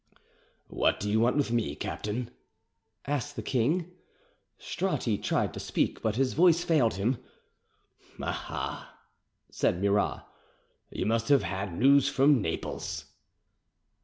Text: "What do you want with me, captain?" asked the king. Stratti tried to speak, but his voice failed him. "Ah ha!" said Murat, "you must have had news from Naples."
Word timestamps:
"What 0.71 0.99
do 0.99 1.07
you 1.11 1.19
want 1.19 1.35
with 1.37 1.51
me, 1.51 1.75
captain?" 1.75 2.31
asked 3.05 3.35
the 3.35 3.43
king. 3.43 3.91
Stratti 4.59 5.21
tried 5.21 5.53
to 5.53 5.59
speak, 5.59 6.01
but 6.01 6.15
his 6.15 6.33
voice 6.33 6.63
failed 6.63 6.95
him. 6.95 7.19
"Ah 8.19 8.31
ha!" 8.31 8.99
said 9.51 9.79
Murat, 9.79 10.27
"you 10.89 11.05
must 11.05 11.29
have 11.29 11.43
had 11.43 11.77
news 11.77 12.09
from 12.09 12.41
Naples." 12.41 13.05